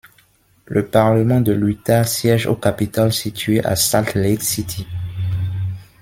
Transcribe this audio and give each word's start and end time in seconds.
Le 0.65 0.87
parlement 0.87 1.41
de 1.41 1.51
l'Utah 1.51 2.03
siège 2.05 2.47
au 2.47 2.55
Capitole 2.55 3.13
situé 3.13 3.63
à 3.63 3.75
Salt 3.75 4.15
Lake 4.19 4.41
City. 4.41 4.87